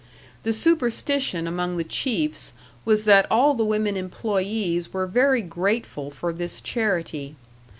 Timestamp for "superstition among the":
0.51-1.83